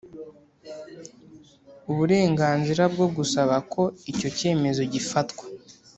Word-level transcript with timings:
uburenganzira 1.91 2.83
bwo 2.93 3.07
gusaba 3.15 3.55
ko 3.73 3.83
icyo 4.11 4.29
cyemezo 4.37 4.81
gifatwa 4.93 5.43